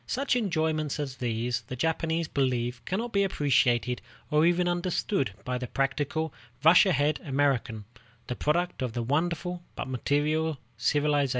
[0.07, 5.67] Such enjoyments as these, the Japanese believe, cannot be appreciated or even understood by the
[5.67, 7.85] practical, rush ahead American,
[8.25, 11.29] the product of the wonderful but material civilization of the West.